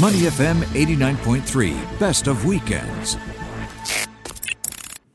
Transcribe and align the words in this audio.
Money 0.00 0.18
FM 0.18 0.60
89.3, 0.74 1.98
best 1.98 2.28
of 2.28 2.44
weekends. 2.44 3.16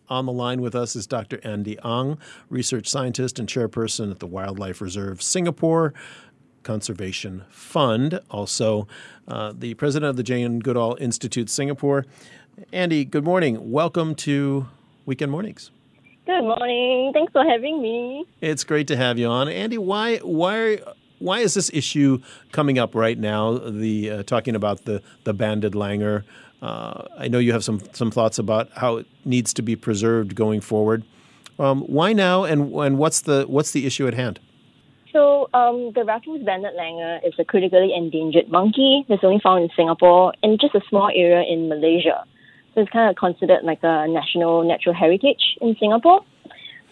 On 0.10 0.26
the 0.26 0.32
line 0.34 0.62
with 0.62 0.76
us 0.76 0.94
is 0.98 1.08
Dr. 1.08 1.40
Andy 1.42 1.78
Ang, 1.86 2.18
research 2.50 2.90
scientist 2.90 3.40
and 3.40 3.48
chairperson 3.48 4.12
at 4.12 4.20
the 4.20 4.28
Wildlife 4.28 4.82
Reserve 4.82 5.22
Singapore 5.22 5.94
Conservation 6.64 7.46
Fund, 7.50 8.20
also 8.30 8.86
uh, 9.26 9.54
the 9.58 9.74
president 9.76 10.10
of 10.10 10.18
the 10.18 10.24
Jane 10.24 10.60
Goodall 10.60 10.98
Institute 11.00 11.50
Singapore. 11.50 12.06
Andy, 12.74 13.06
good 13.06 13.24
morning. 13.24 13.72
Welcome 13.72 14.16
to 14.16 14.68
Weekend 15.06 15.32
Mornings. 15.32 15.72
Good 16.26 16.42
morning. 16.42 17.12
Thanks 17.14 17.32
for 17.32 17.46
having 17.46 17.82
me. 17.82 18.26
It's 18.42 18.66
great 18.66 18.88
to 18.88 18.98
have 18.98 19.18
you 19.18 19.28
on, 19.28 19.48
Andy. 19.48 19.78
Why 19.78 20.18
why 20.18 20.80
why 21.24 21.40
is 21.40 21.54
this 21.54 21.72
issue 21.74 22.20
coming 22.52 22.78
up 22.78 22.94
right 22.94 23.18
now? 23.18 23.58
The 23.58 24.12
uh, 24.12 24.24
talking 24.24 24.56
about 24.56 24.86
the 24.86 25.02
the 25.24 25.34
banded 25.34 25.74
langur. 25.74 26.24
Uh, 26.62 27.04
I 27.18 27.28
know 27.28 27.40
you 27.40 27.54
have 27.54 27.64
some 27.64 27.82
some 27.94 28.12
thoughts 28.12 28.38
about 28.38 28.70
how 28.76 28.98
it 28.98 29.08
needs 29.26 29.54
to 29.54 29.62
be 29.62 29.76
preserved 29.76 30.36
going 30.36 30.62
forward. 30.62 31.04
Um, 31.60 31.82
why 31.84 32.14
now, 32.14 32.44
and 32.44 32.74
and 32.74 32.98
what's 32.98 33.22
the 33.22 33.46
what's 33.48 33.72
the 33.72 33.86
issue 33.86 34.08
at 34.08 34.14
hand? 34.14 34.40
So, 35.14 35.48
um, 35.54 35.92
the 35.94 36.04
Raffles 36.04 36.42
banded 36.44 36.74
langur 36.76 37.26
is 37.26 37.34
a 37.38 37.46
critically 37.46 37.94
endangered 37.96 38.50
monkey 38.50 39.06
that's 39.08 39.24
only 39.24 39.40
found 39.40 39.64
in 39.64 39.70
Singapore 39.76 40.34
and 40.42 40.60
just 40.60 40.74
a 40.74 40.82
small 40.90 41.10
area 41.10 41.44
in 41.48 41.70
Malaysia. 41.70 42.26
So 42.74 42.82
it's 42.82 42.92
kind 42.92 43.10
of 43.10 43.16
considered 43.16 43.64
like 43.64 43.80
a 43.84 44.08
national 44.08 44.64
natural 44.64 44.96
heritage 44.96 45.44
in 45.62 45.76
Singapore. 45.80 46.26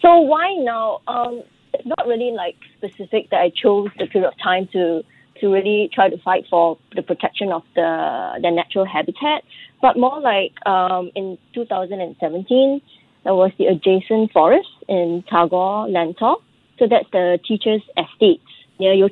So 0.00 0.20
why 0.20 0.54
now? 0.60 1.00
Um, 1.08 1.42
not 1.84 2.06
really 2.06 2.32
like 2.32 2.56
specific 2.78 3.30
that 3.30 3.40
I 3.40 3.50
chose 3.50 3.88
the 3.98 4.06
period 4.06 4.28
of 4.28 4.34
time 4.42 4.68
to 4.72 5.02
to 5.40 5.48
really 5.48 5.90
try 5.92 6.08
to 6.08 6.18
fight 6.18 6.44
for 6.48 6.78
the 6.94 7.02
protection 7.02 7.50
of 7.52 7.62
the 7.74 8.38
the 8.42 8.50
natural 8.50 8.84
habitat, 8.84 9.42
but 9.80 9.96
more 9.98 10.20
like 10.20 10.52
um, 10.66 11.10
in 11.14 11.38
2017 11.54 12.80
there 13.24 13.34
was 13.34 13.52
the 13.58 13.66
adjacent 13.66 14.32
forest 14.32 14.68
in 14.88 15.22
Tagore 15.30 15.86
Lentor. 15.88 16.36
So 16.78 16.86
that's 16.88 17.08
the 17.12 17.38
teachers' 17.46 17.82
estate 17.96 18.42
near 18.80 18.94
Yio 18.94 19.08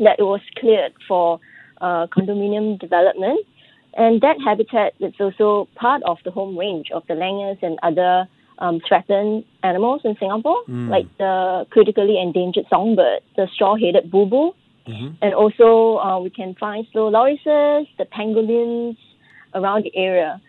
that 0.00 0.18
it 0.18 0.22
was 0.22 0.40
cleared 0.58 0.92
for 1.08 1.40
uh, 1.80 2.06
condominium 2.08 2.78
development. 2.78 3.46
And 3.94 4.20
that 4.20 4.36
habitat 4.44 4.94
is 5.00 5.14
also 5.18 5.68
part 5.74 6.02
of 6.04 6.18
the 6.24 6.30
home 6.30 6.56
range 6.56 6.90
of 6.92 7.02
the 7.08 7.14
langurs 7.14 7.58
and 7.62 7.78
other 7.82 8.28
um, 8.60 8.80
threatened 8.86 9.44
animals 9.62 10.02
in 10.04 10.16
Singapore, 10.18 10.62
mm. 10.68 10.88
like 10.88 11.06
the 11.18 11.66
critically 11.70 12.20
endangered 12.20 12.66
songbird, 12.68 13.20
the 13.36 13.46
straw-headed 13.54 14.10
bulbul, 14.10 14.54
mm-hmm. 14.86 15.14
and 15.22 15.34
also 15.34 15.98
uh, 15.98 16.20
we 16.20 16.30
can 16.30 16.54
find 16.54 16.86
slow 16.92 17.10
lorises, 17.10 17.86
the 17.98 18.04
pangolins 18.04 18.96
around 19.54 19.84
the 19.84 19.96
area. 19.96 20.40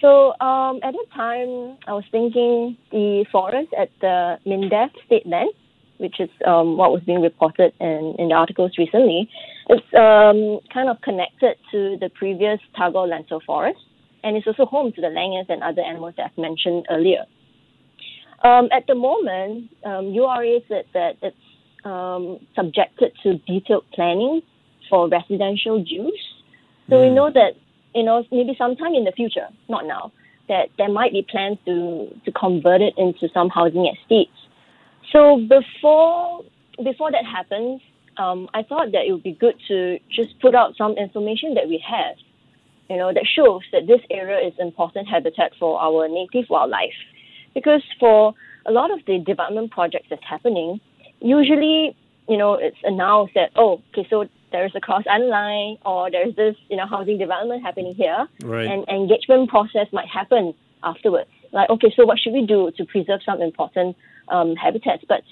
So 0.00 0.38
um, 0.40 0.80
at 0.82 0.92
that 0.92 1.06
time, 1.14 1.78
I 1.86 1.92
was 1.92 2.04
thinking 2.10 2.76
the 2.90 3.24
forest 3.32 3.72
at 3.76 3.90
the 4.00 4.38
Mindef 4.46 4.90
State 5.06 5.26
Land, 5.26 5.50
which 5.98 6.20
is 6.20 6.28
um, 6.46 6.76
what 6.76 6.92
was 6.92 7.02
being 7.04 7.22
reported 7.22 7.72
in, 7.80 8.14
in 8.18 8.28
the 8.28 8.34
articles 8.34 8.72
recently, 8.76 9.28
it's 9.68 9.86
um, 9.94 10.60
kind 10.72 10.88
of 10.88 11.00
connected 11.00 11.56
to 11.72 11.96
the 11.98 12.10
previous 12.14 12.60
Tagore 12.76 13.08
Lentor 13.08 13.40
forest, 13.44 13.80
and 14.22 14.36
it's 14.36 14.46
also 14.46 14.66
home 14.66 14.92
to 14.92 15.00
the 15.00 15.08
langurs 15.08 15.46
and 15.48 15.62
other 15.62 15.82
animals 15.82 16.14
that 16.18 16.30
I've 16.30 16.38
mentioned 16.38 16.86
earlier. 16.90 17.24
Um, 18.42 18.68
at 18.72 18.86
the 18.86 18.94
moment, 18.94 19.70
um, 19.84 20.08
URA 20.08 20.60
said 20.68 20.84
that 20.94 21.16
it's 21.22 21.36
um, 21.84 22.38
subjected 22.54 23.12
to 23.22 23.38
detailed 23.46 23.84
planning 23.92 24.42
for 24.90 25.08
residential 25.08 25.80
use. 25.80 26.20
So 26.88 26.96
mm. 26.96 27.08
we 27.08 27.14
know 27.14 27.30
that, 27.32 27.52
you 27.94 28.04
know, 28.04 28.24
maybe 28.30 28.54
sometime 28.58 28.94
in 28.94 29.04
the 29.04 29.12
future, 29.12 29.48
not 29.68 29.86
now, 29.86 30.12
that 30.48 30.68
there 30.78 30.90
might 30.90 31.12
be 31.12 31.26
plans 31.28 31.58
to, 31.64 32.08
to 32.24 32.32
convert 32.32 32.80
it 32.80 32.94
into 32.96 33.28
some 33.32 33.48
housing 33.48 33.86
estates. 33.86 34.30
So 35.12 35.40
before 35.48 36.42
before 36.84 37.10
that 37.10 37.24
happens, 37.24 37.80
um, 38.18 38.48
I 38.52 38.62
thought 38.62 38.92
that 38.92 39.06
it 39.06 39.12
would 39.12 39.22
be 39.22 39.32
good 39.32 39.54
to 39.68 39.98
just 40.10 40.38
put 40.40 40.54
out 40.54 40.76
some 40.76 40.92
information 40.92 41.54
that 41.54 41.68
we 41.68 41.82
have, 41.88 42.16
you 42.90 42.96
know, 42.96 43.12
that 43.12 43.24
shows 43.26 43.62
that 43.72 43.86
this 43.86 44.00
area 44.10 44.46
is 44.46 44.52
important 44.58 45.08
habitat 45.08 45.52
for 45.58 45.80
our 45.80 46.06
native 46.08 46.50
wildlife. 46.50 46.92
Because 47.56 47.82
for 47.98 48.34
a 48.66 48.70
lot 48.70 48.90
of 48.90 48.98
the 49.06 49.18
development 49.18 49.70
projects 49.70 50.08
that's 50.10 50.28
happening, 50.28 50.78
usually, 51.22 51.96
you 52.28 52.36
know, 52.36 52.52
it's 52.52 52.76
announced 52.84 53.32
that, 53.34 53.48
oh, 53.56 53.80
okay, 53.92 54.06
so 54.10 54.28
there's 54.52 54.72
a 54.74 54.80
cross 54.80 55.04
island 55.10 55.30
line 55.30 55.78
or 55.86 56.10
there's 56.10 56.36
this, 56.36 56.54
you 56.68 56.76
know, 56.76 56.86
housing 56.86 57.16
development 57.16 57.62
happening 57.62 57.94
here. 57.94 58.28
Right. 58.44 58.68
And 58.70 58.86
engagement 58.88 59.48
process 59.48 59.86
might 59.90 60.06
happen 60.06 60.52
afterwards. 60.82 61.30
Like, 61.50 61.70
okay, 61.70 61.90
so 61.96 62.04
what 62.04 62.18
should 62.18 62.34
we 62.34 62.44
do 62.44 62.70
to 62.76 62.84
preserve 62.84 63.20
some 63.24 63.40
important 63.40 63.96
um, 64.28 64.54
habitats? 64.54 65.04
But 65.08 65.22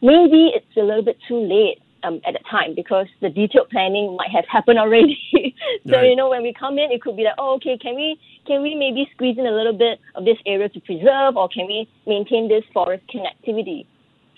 maybe 0.00 0.50
it's 0.54 0.74
a 0.78 0.80
little 0.80 1.04
bit 1.04 1.18
too 1.28 1.38
late 1.38 1.82
um, 2.02 2.20
at 2.26 2.34
the 2.34 2.40
time 2.50 2.74
because 2.74 3.06
the 3.20 3.28
detailed 3.28 3.70
planning 3.70 4.16
might 4.16 4.30
have 4.30 4.44
happened 4.50 4.78
already. 4.78 5.18
so 5.86 5.92
right. 5.92 6.08
you 6.08 6.16
know 6.16 6.28
when 6.28 6.42
we 6.42 6.52
come 6.52 6.78
in, 6.78 6.90
it 6.90 7.02
could 7.02 7.16
be 7.16 7.24
like, 7.24 7.34
oh, 7.38 7.54
okay, 7.56 7.76
can 7.78 7.94
we 7.94 8.18
can 8.46 8.62
we 8.62 8.74
maybe 8.74 9.08
squeeze 9.14 9.38
in 9.38 9.46
a 9.46 9.50
little 9.50 9.72
bit 9.72 10.00
of 10.14 10.24
this 10.24 10.38
area 10.46 10.68
to 10.68 10.80
preserve, 10.80 11.36
or 11.36 11.48
can 11.48 11.66
we 11.66 11.88
maintain 12.06 12.48
this 12.48 12.64
forest 12.72 13.04
connectivity? 13.12 13.86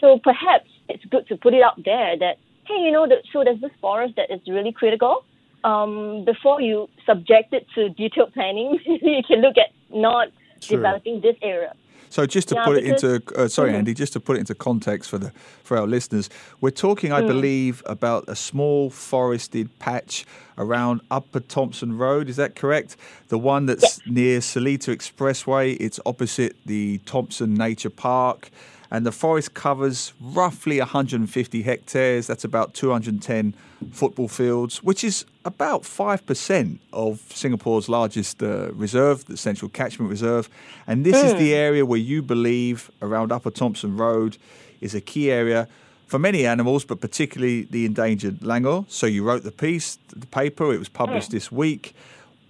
So 0.00 0.19
perhaps 0.22 0.69
it's 0.88 1.04
good 1.06 1.28
to 1.28 1.37
put 1.37 1.54
it 1.54 1.62
out 1.62 1.82
there 1.84 2.16
that 2.19 2.38
hey, 2.66 2.84
you 2.84 2.93
know, 2.93 3.06
the, 3.06 3.16
so 3.32 3.43
there's 3.44 3.60
this 3.60 3.72
forest 3.81 4.15
that 4.16 4.31
is 4.31 4.41
really 4.47 4.72
critical. 4.72 5.25
Um, 5.65 6.25
before 6.25 6.60
you 6.60 6.88
subject 7.04 7.53
it 7.53 7.66
to 7.75 7.91
detailed 7.91 8.32
planning, 8.32 8.78
you 8.87 9.22
can 9.26 9.41
look 9.41 9.56
at 9.59 9.70
not 9.94 10.28
developing 10.60 11.20
this 11.20 11.37
area. 11.43 11.75
So 12.10 12.26
just 12.26 12.48
to 12.48 12.56
yeah, 12.56 12.65
put 12.65 12.76
it 12.76 12.84
into 12.84 13.22
uh, 13.37 13.48
sorry, 13.48 13.71
mm-hmm. 13.71 13.78
Andy, 13.78 13.94
just 13.94 14.12
to 14.12 14.21
put 14.21 14.37
it 14.37 14.41
into 14.41 14.54
context 14.54 15.09
for 15.09 15.16
the 15.16 15.31
for 15.62 15.78
our 15.78 15.87
listeners, 15.87 16.28
we're 16.60 16.71
talking, 16.71 17.12
I 17.12 17.22
mm. 17.22 17.28
believe, 17.28 17.82
about 17.87 18.25
a 18.28 18.37
small 18.37 18.91
forested 18.91 19.78
patch 19.78 20.26
around 20.59 21.00
Upper 21.10 21.41
Thomson 21.41 21.97
Road. 21.97 22.28
Is 22.28 22.37
that 22.37 22.56
correct? 22.56 22.97
The 23.28 23.38
one 23.38 23.66
that's 23.66 24.04
near 24.06 24.41
Seletar 24.41 24.94
Expressway. 24.94 25.76
It's 25.81 26.00
opposite 26.04 26.56
the 26.66 26.99
Thomson 27.06 27.54
Nature 27.54 27.91
Park 27.91 28.50
and 28.91 29.06
the 29.06 29.12
forest 29.12 29.55
covers 29.55 30.12
roughly 30.21 30.78
150 30.78 31.62
hectares. 31.62 32.27
That's 32.27 32.45
about 32.45 32.75
210 32.75 33.55
football 33.93 34.28
fields, 34.28 34.83
which 34.83 35.05
is 35.05 35.25
about 35.45 35.83
5% 35.83 36.78
of 36.93 37.21
Singapore's 37.33 37.89
largest 37.89 38.43
uh, 38.43 38.73
reserve, 38.73 39.25
the 39.27 39.37
Central 39.37 39.69
Catchment 39.69 40.11
Reserve. 40.11 40.49
And 40.87 41.06
this 41.06 41.17
mm. 41.17 41.25
is 41.25 41.33
the 41.34 41.50
hmm. 41.50 41.55
area 41.55 41.87
where 41.87 41.99
you 41.99 42.21
believe, 42.21 42.91
around 43.00 43.33
Upper 43.33 43.50
Thomson 43.50 43.97
Road, 43.97 44.37
is 44.81 44.95
a 44.95 45.00
key 45.00 45.31
area 45.31 45.69
for 46.06 46.19
many 46.19 46.45
animals, 46.45 46.84
but 46.84 47.00
particularly 47.00 47.62
the 47.62 47.87
endangered 47.87 48.41
langur. 48.41 48.84
So 48.91 49.06
you 49.06 49.23
wrote 49.23 49.45
the 49.45 49.53
piece, 49.53 49.99
the 50.09 50.27
paper, 50.27 50.75
it 50.75 50.79
was 50.79 50.89
published 50.89 51.29
mm. 51.29 51.33
this 51.33 51.53
week. 51.53 51.95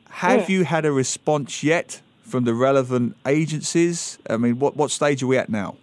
Have 0.08 0.42
mm. 0.42 0.48
you 0.48 0.64
had 0.64 0.86
a 0.86 0.92
response 0.92 1.62
yet 1.62 2.00
from 2.22 2.44
the 2.44 2.54
relevant 2.54 3.16
agencies? 3.26 4.18
I 4.28 4.38
mean, 4.38 4.58
what, 4.58 4.76
what 4.76 4.90
stage 4.90 5.22
are 5.22 5.26
we 5.26 5.36
at 5.36 5.50
now? 5.50 5.76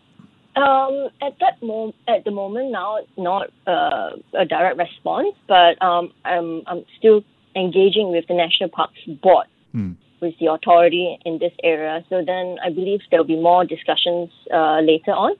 Um, 0.57 1.09
at 1.21 1.37
that 1.39 1.61
moment, 1.61 1.95
at 2.07 2.23
the 2.23 2.31
moment 2.31 2.71
now, 2.71 2.97
it's 2.97 3.17
not 3.17 3.49
uh, 3.67 4.17
a 4.33 4.45
direct 4.45 4.77
response, 4.77 5.35
but 5.47 5.79
um, 5.83 6.11
I'm 6.25 6.63
I'm 6.65 6.83
still 6.97 7.23
engaging 7.55 8.11
with 8.11 8.25
the 8.27 8.33
National 8.33 8.69
Parks 8.69 8.99
Board, 9.21 9.45
mm. 9.75 9.95
with 10.19 10.33
the 10.39 10.47
authority 10.47 11.19
in 11.25 11.37
this 11.37 11.53
area. 11.63 12.03
So 12.09 12.23
then 12.25 12.57
I 12.63 12.69
believe 12.71 13.01
there 13.11 13.19
will 13.19 13.27
be 13.27 13.39
more 13.39 13.65
discussions 13.65 14.29
uh, 14.51 14.79
later 14.81 15.11
on. 15.11 15.35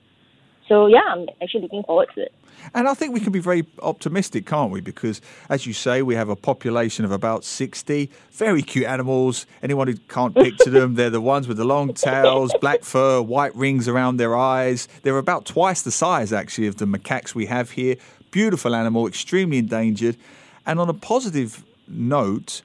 So 0.67 0.87
yeah, 0.87 1.01
I'm 1.07 1.27
actually 1.41 1.61
looking 1.61 1.83
forward 1.83 2.09
to 2.15 2.23
it. 2.23 2.33
And 2.73 2.87
I 2.87 2.93
think 2.93 3.13
we 3.13 3.19
can 3.19 3.31
be 3.31 3.39
very 3.39 3.65
optimistic, 3.81 4.45
can't 4.45 4.71
we? 4.71 4.81
Because, 4.81 5.21
as 5.49 5.65
you 5.65 5.73
say, 5.73 6.01
we 6.01 6.15
have 6.15 6.29
a 6.29 6.35
population 6.35 7.05
of 7.05 7.11
about 7.11 7.43
60 7.43 8.09
very 8.31 8.61
cute 8.61 8.85
animals. 8.85 9.45
Anyone 9.61 9.87
who 9.87 9.95
can't 9.95 10.35
picture 10.45 10.69
them, 10.69 10.95
they're 10.95 11.09
the 11.09 11.21
ones 11.21 11.47
with 11.47 11.57
the 11.57 11.65
long 11.65 11.93
tails, 11.93 12.53
black 12.59 12.83
fur, 12.83 13.21
white 13.21 13.55
rings 13.55 13.87
around 13.87 14.17
their 14.17 14.35
eyes. 14.35 14.87
They're 15.03 15.17
about 15.17 15.45
twice 15.45 15.81
the 15.81 15.91
size, 15.91 16.33
actually, 16.33 16.67
of 16.67 16.77
the 16.77 16.85
macaques 16.85 17.33
we 17.33 17.45
have 17.45 17.71
here. 17.71 17.95
Beautiful 18.31 18.75
animal, 18.75 19.07
extremely 19.07 19.57
endangered. 19.57 20.17
And 20.65 20.79
on 20.79 20.89
a 20.89 20.93
positive 20.93 21.63
note, 21.87 22.61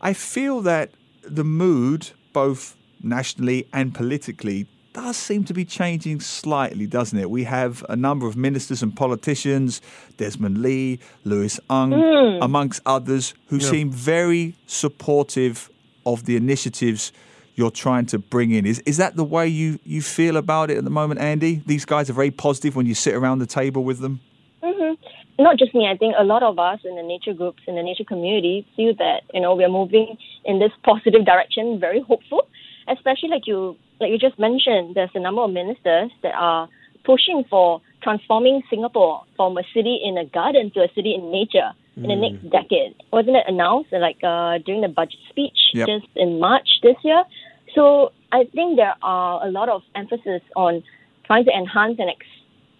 I 0.00 0.12
feel 0.12 0.60
that 0.62 0.90
the 1.22 1.44
mood, 1.44 2.10
both 2.32 2.76
nationally 3.02 3.68
and 3.72 3.94
politically, 3.94 4.66
does 4.96 5.16
seem 5.18 5.44
to 5.44 5.52
be 5.52 5.66
changing 5.66 6.20
slightly, 6.20 6.86
doesn't 6.86 7.18
it? 7.18 7.28
We 7.30 7.44
have 7.44 7.84
a 7.90 7.94
number 7.94 8.26
of 8.26 8.34
ministers 8.34 8.82
and 8.82 8.96
politicians, 8.96 9.82
Desmond 10.16 10.62
Lee, 10.62 11.00
Louis 11.22 11.60
Ng, 11.70 11.90
mm. 11.90 12.38
amongst 12.42 12.80
others, 12.86 13.34
who 13.48 13.58
yeah. 13.58 13.68
seem 13.68 13.90
very 13.90 14.56
supportive 14.66 15.68
of 16.06 16.24
the 16.24 16.34
initiatives 16.34 17.12
you're 17.56 17.70
trying 17.70 18.06
to 18.06 18.18
bring 18.18 18.52
in. 18.52 18.64
Is 18.64 18.78
is 18.86 18.96
that 18.96 19.16
the 19.16 19.24
way 19.24 19.46
you, 19.46 19.78
you 19.84 20.00
feel 20.00 20.38
about 20.38 20.70
it 20.70 20.78
at 20.78 20.84
the 20.84 20.96
moment, 21.00 21.20
Andy? 21.20 21.62
These 21.66 21.84
guys 21.84 22.08
are 22.08 22.14
very 22.14 22.30
positive 22.30 22.74
when 22.74 22.86
you 22.86 22.94
sit 22.94 23.14
around 23.14 23.40
the 23.40 23.46
table 23.46 23.84
with 23.84 23.98
them? 23.98 24.20
Mm-hmm. 24.62 25.42
not 25.42 25.58
just 25.58 25.74
me, 25.74 25.86
I 25.86 25.96
think 25.98 26.14
a 26.18 26.24
lot 26.24 26.42
of 26.42 26.58
us 26.58 26.80
in 26.84 26.96
the 26.96 27.02
nature 27.02 27.34
groups, 27.34 27.62
in 27.66 27.74
the 27.74 27.82
nature 27.82 28.04
community, 28.04 28.66
feel 28.74 28.94
that, 28.94 29.24
you 29.34 29.42
know, 29.42 29.54
we 29.54 29.62
are 29.62 29.74
moving 29.80 30.16
in 30.46 30.58
this 30.58 30.72
positive 30.82 31.26
direction, 31.26 31.78
very 31.78 32.00
hopeful. 32.00 32.48
Especially 32.88 33.28
like 33.28 33.46
you 33.46 33.76
like 34.00 34.10
you 34.10 34.18
just 34.18 34.38
mentioned, 34.38 34.94
there's 34.94 35.10
a 35.14 35.20
number 35.20 35.42
of 35.42 35.50
ministers 35.50 36.10
that 36.22 36.34
are 36.34 36.68
pushing 37.04 37.44
for 37.48 37.80
transforming 38.02 38.62
Singapore 38.68 39.22
from 39.36 39.56
a 39.56 39.62
city 39.72 40.00
in 40.02 40.18
a 40.18 40.24
garden 40.24 40.70
to 40.74 40.80
a 40.80 40.88
city 40.94 41.14
in 41.14 41.30
nature 41.30 41.70
mm. 41.96 42.04
in 42.04 42.08
the 42.08 42.16
next 42.16 42.44
mm. 42.44 42.50
decade. 42.50 42.94
Wasn't 43.12 43.36
it 43.36 43.44
announced 43.46 43.92
like 43.92 44.22
uh, 44.22 44.58
during 44.58 44.82
the 44.82 44.88
budget 44.88 45.20
speech 45.30 45.58
yep. 45.72 45.88
just 45.88 46.06
in 46.16 46.40
March 46.40 46.68
this 46.82 46.96
year? 47.02 47.24
So 47.74 48.12
I 48.32 48.44
think 48.54 48.76
there 48.76 48.94
are 49.02 49.46
a 49.46 49.50
lot 49.50 49.68
of 49.68 49.82
emphasis 49.94 50.42
on 50.56 50.82
trying 51.26 51.44
to 51.44 51.52
enhance 51.52 51.98
and 51.98 52.10
ex- 52.10 52.26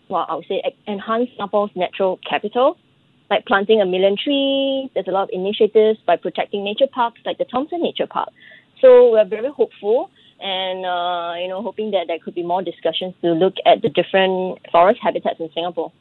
well, 0.09 0.26
I 0.29 0.35
would 0.37 0.47
say 0.49 0.62
enhance 0.87 1.31
Singapore's 1.31 1.70
natural 1.75 2.19
capital, 2.29 2.79
like 3.31 3.44
planting 3.47 3.81
a 3.81 3.87
million 3.87 4.17
trees. 4.17 4.91
There's 4.94 5.09
a 5.09 5.11
lot 5.11 5.25
of 5.25 5.31
initiatives 5.32 5.99
by 6.06 6.17
protecting 6.17 6.64
nature 6.64 6.87
parks, 6.87 7.20
like 7.26 7.38
the 7.38 7.44
Thomson 7.44 7.82
Nature 7.82 8.06
Park. 8.06 8.29
So 8.81 9.11
we're 9.12 9.25
very 9.25 9.50
hopeful 9.50 10.11
and 10.40 10.84
uh, 10.84 11.34
you 11.40 11.49
know 11.49 11.62
hoping 11.62 11.90
that 11.93 12.06
there 12.08 12.19
could 12.19 12.34
be 12.34 12.43
more 12.43 12.62
discussions 12.62 13.14
to 13.23 13.32
look 13.32 13.55
at 13.64 13.82
the 13.82 13.88
different 13.88 14.58
forest 14.70 15.00
habitats 15.02 15.40
in 15.40 15.50
Singapore. 15.55 15.93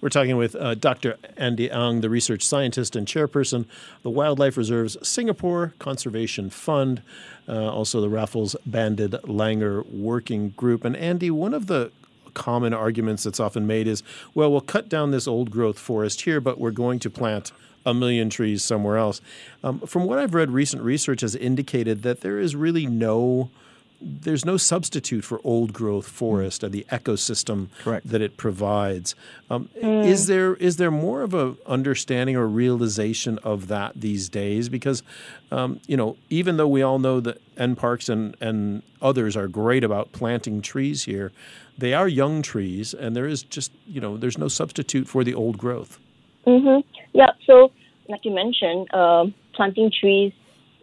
We're 0.00 0.10
talking 0.10 0.36
with 0.36 0.54
uh, 0.54 0.74
Dr. 0.74 1.16
Andy 1.38 1.70
Ang, 1.70 2.02
the 2.02 2.10
research 2.10 2.42
scientist 2.42 2.94
and 2.96 3.06
chairperson 3.06 3.60
of 3.60 4.02
the 4.02 4.10
Wildlife 4.10 4.56
Reserves 4.58 4.96
Singapore 5.02 5.72
Conservation 5.78 6.50
Fund, 6.50 7.02
uh, 7.48 7.72
also 7.72 8.02
the 8.02 8.10
Raffles 8.10 8.56
Banded 8.66 9.12
Langur 9.24 9.90
Working 9.90 10.50
Group. 10.50 10.84
And 10.84 10.94
Andy, 10.96 11.30
one 11.30 11.54
of 11.54 11.66
the 11.66 11.92
common 12.36 12.74
arguments 12.74 13.24
that's 13.24 13.40
often 13.40 13.66
made 13.66 13.88
is, 13.88 14.02
well, 14.34 14.52
we'll 14.52 14.60
cut 14.60 14.88
down 14.88 15.10
this 15.10 15.26
old 15.26 15.50
growth 15.50 15.78
forest 15.78 16.20
here, 16.20 16.40
but 16.40 16.60
we're 16.60 16.70
going 16.70 17.00
to 17.00 17.10
plant 17.10 17.50
a 17.84 17.94
million 17.94 18.28
trees 18.28 18.62
somewhere 18.62 18.98
else. 18.98 19.20
Um, 19.64 19.80
from 19.80 20.04
what 20.04 20.18
I've 20.18 20.34
read, 20.34 20.50
recent 20.50 20.82
research 20.82 21.22
has 21.22 21.34
indicated 21.34 22.02
that 22.02 22.20
there 22.20 22.38
is 22.38 22.54
really 22.54 22.86
no 22.86 23.50
there's 23.98 24.44
no 24.44 24.58
substitute 24.58 25.24
for 25.24 25.40
old 25.42 25.72
growth 25.72 26.06
forest 26.06 26.62
and 26.62 26.72
the 26.72 26.84
ecosystem 26.90 27.68
Correct. 27.78 28.06
that 28.06 28.20
it 28.20 28.36
provides. 28.36 29.14
Um, 29.48 29.70
mm. 29.82 30.06
Is 30.06 30.26
there 30.26 30.54
is 30.56 30.76
there 30.76 30.90
more 30.90 31.22
of 31.22 31.32
a 31.32 31.56
understanding 31.66 32.36
or 32.36 32.46
realization 32.46 33.38
of 33.38 33.68
that 33.68 33.92
these 33.96 34.28
days? 34.28 34.68
Because 34.68 35.02
um, 35.50 35.80
you 35.86 35.96
know, 35.96 36.16
even 36.28 36.56
though 36.58 36.68
we 36.68 36.82
all 36.82 36.98
know 36.98 37.20
that 37.20 37.40
NParks 37.56 38.08
and 38.08 38.36
and 38.40 38.82
others 39.00 39.36
are 39.36 39.48
great 39.48 39.82
about 39.82 40.12
planting 40.12 40.60
trees 40.60 41.04
here, 41.04 41.32
they 41.78 41.94
are 41.94 42.08
young 42.08 42.42
trees, 42.42 42.94
and 42.94 43.14
there 43.14 43.26
is 43.26 43.42
just 43.42 43.72
you 43.86 44.00
know 44.00 44.16
there's 44.16 44.38
no 44.38 44.48
substitute 44.48 45.08
for 45.08 45.24
the 45.24 45.34
old 45.34 45.58
growth. 45.58 45.98
Mm-hmm. 46.46 46.88
Yeah. 47.12 47.30
So, 47.46 47.72
like 48.08 48.24
you 48.24 48.34
mentioned, 48.34 48.88
uh, 48.92 49.26
planting 49.54 49.90
trees, 49.90 50.32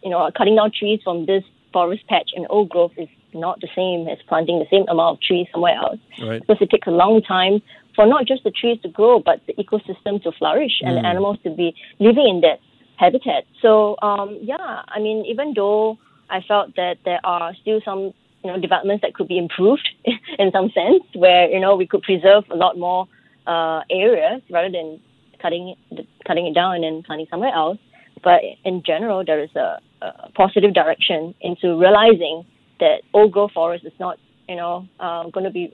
you 0.03 0.09
know, 0.09 0.29
cutting 0.37 0.55
down 0.55 0.71
trees 0.77 0.99
from 1.03 1.25
this 1.25 1.43
forest 1.71 2.05
patch 2.07 2.31
and 2.35 2.45
old 2.49 2.69
growth 2.69 2.91
is 2.97 3.07
not 3.33 3.59
the 3.61 3.69
same 3.75 4.07
as 4.07 4.19
planting 4.27 4.59
the 4.59 4.67
same 4.69 4.85
amount 4.89 5.17
of 5.17 5.21
trees 5.21 5.47
somewhere 5.51 5.75
else. 5.75 5.99
Right. 6.21 6.41
Because 6.41 6.57
it 6.61 6.69
takes 6.69 6.87
a 6.87 6.91
long 6.91 7.21
time 7.21 7.61
for 7.95 8.05
not 8.05 8.27
just 8.27 8.43
the 8.43 8.51
trees 8.51 8.79
to 8.81 8.89
grow, 8.89 9.19
but 9.19 9.41
the 9.47 9.53
ecosystem 9.53 10.21
to 10.23 10.31
flourish 10.31 10.81
and 10.81 10.97
the 10.97 11.01
mm. 11.01 11.09
animals 11.09 11.37
to 11.43 11.49
be 11.49 11.75
living 11.99 12.27
in 12.27 12.41
that 12.41 12.59
habitat. 12.97 13.45
So, 13.61 13.95
um, 14.01 14.37
yeah, 14.41 14.83
I 14.87 14.99
mean, 14.99 15.25
even 15.25 15.53
though 15.55 15.97
I 16.29 16.41
felt 16.47 16.75
that 16.75 16.97
there 17.05 17.19
are 17.23 17.53
still 17.61 17.81
some 17.83 18.13
you 18.43 18.51
know 18.51 18.59
developments 18.59 19.01
that 19.01 19.13
could 19.13 19.27
be 19.27 19.37
improved 19.37 19.87
in 20.39 20.51
some 20.51 20.69
sense, 20.71 21.03
where 21.15 21.49
you 21.49 21.59
know 21.59 21.75
we 21.75 21.87
could 21.87 22.01
preserve 22.01 22.43
a 22.49 22.55
lot 22.55 22.77
more 22.77 23.07
uh, 23.47 23.81
areas 23.89 24.41
rather 24.49 24.69
than 24.71 24.99
cutting 25.41 25.75
it, 25.91 26.07
cutting 26.25 26.47
it 26.47 26.53
down 26.53 26.83
and 26.83 27.03
planting 27.03 27.27
somewhere 27.29 27.53
else. 27.53 27.77
But 28.23 28.41
in 28.63 28.83
general, 28.85 29.23
there 29.25 29.43
is 29.43 29.53
a, 29.55 29.79
a 30.01 30.29
positive 30.33 30.73
direction 30.73 31.35
into 31.41 31.77
realizing 31.77 32.45
that 32.79 33.01
old 33.13 33.31
growth 33.33 33.51
forest 33.51 33.85
is 33.85 33.93
not, 33.99 34.17
you 34.47 34.55
know, 34.55 34.87
uh, 34.99 35.29
going 35.29 35.43
to 35.43 35.51
be 35.51 35.73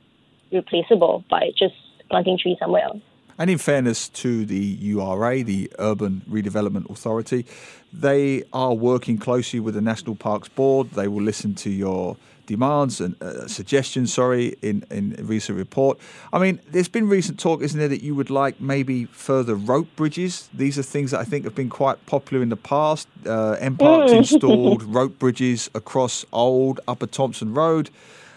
replaceable 0.52 1.24
by 1.30 1.52
just 1.58 1.76
planting 2.10 2.38
trees 2.42 2.58
somewhere 2.60 2.84
else. 2.84 3.02
And 3.38 3.50
in 3.50 3.58
fairness 3.58 4.10
to 4.10 4.46
the 4.46 4.58
URA, 4.58 5.44
the 5.44 5.72
Urban 5.80 6.24
Redevelopment 6.30 6.90
Authority, 6.90 7.46
they 7.94 8.44
are 8.52 8.74
working 8.74 9.18
closely 9.18 9.62
with 9.62 9.76
the 9.76 9.82
National 9.82 10.16
Parks 10.16 10.50
Board. 10.50 10.92
They 10.92 11.08
will 11.08 11.24
listen 11.24 11.56
to 11.56 11.70
your 11.70 12.18
demands 12.50 13.00
and 13.00 13.16
uh, 13.22 13.48
suggestions, 13.48 14.12
sorry, 14.12 14.56
in, 14.64 14.84
in 14.90 15.16
a 15.20 15.24
recent 15.24 15.56
report. 15.58 16.00
I 16.34 16.40
mean, 16.40 16.60
there's 16.68 16.90
been 16.90 17.08
recent 17.08 17.40
talk, 17.40 17.62
isn't 17.62 17.80
there, 17.80 17.88
that 17.88 18.02
you 18.02 18.16
would 18.16 18.32
like 18.32 18.60
maybe 18.60 19.06
further 19.06 19.54
rope 19.54 19.88
bridges? 19.96 20.50
These 20.52 20.80
are 20.80 20.84
things 20.84 21.12
that 21.12 21.20
I 21.20 21.24
think 21.24 21.46
have 21.46 21.54
been 21.54 21.70
quite 21.70 22.04
popular 22.08 22.42
in 22.42 22.50
the 22.50 22.58
past. 22.58 23.08
Uh, 23.24 23.56
NParks 23.62 24.10
mm. 24.10 24.18
installed 24.18 24.82
rope 24.98 25.20
bridges 25.20 25.70
across 25.76 26.26
old 26.34 26.80
Upper 26.88 27.06
Thomson 27.06 27.54
Road. 27.54 27.92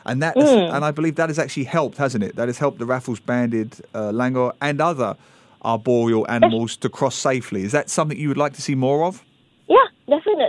And 0.04 0.22
that, 0.22 0.36
mm. 0.36 0.74
and 0.74 0.84
I 0.84 0.90
believe 0.90 1.16
that 1.16 1.30
has 1.30 1.38
actually 1.38 1.64
helped, 1.64 1.96
hasn't 1.96 2.22
it? 2.22 2.36
That 2.36 2.48
has 2.48 2.58
helped 2.58 2.78
the 2.80 2.86
Raffles 2.86 3.20
banded 3.20 3.80
uh, 3.94 4.12
langur 4.12 4.52
and 4.60 4.78
other 4.80 5.16
arboreal 5.64 6.26
animals 6.36 6.76
to 6.76 6.90
cross 6.90 7.14
safely. 7.14 7.62
Is 7.62 7.72
that 7.72 7.88
something 7.88 8.18
you 8.18 8.28
would 8.28 8.36
like 8.36 8.52
to 8.54 8.62
see 8.62 8.74
more 8.74 9.04
of? 9.04 9.24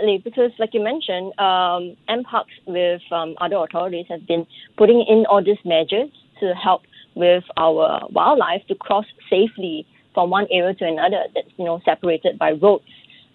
Definitely. 0.04 0.22
Because, 0.30 0.50
like 0.58 0.74
you 0.74 0.82
mentioned, 0.82 1.32
um, 1.38 1.96
NParks 2.08 2.54
with 2.66 3.00
um, 3.10 3.34
other 3.40 3.56
authorities 3.56 4.06
have 4.08 4.26
been 4.26 4.46
putting 4.76 5.04
in 5.08 5.24
all 5.28 5.42
these 5.42 5.58
measures 5.64 6.10
to 6.40 6.52
help 6.54 6.82
with 7.14 7.44
our 7.56 8.06
wildlife 8.10 8.66
to 8.68 8.74
cross 8.74 9.06
safely 9.30 9.86
from 10.12 10.30
one 10.30 10.46
area 10.50 10.74
to 10.74 10.84
another 10.84 11.24
that's 11.34 11.48
you 11.56 11.64
know 11.64 11.80
separated 11.84 12.38
by 12.38 12.52
roads. 12.52 12.84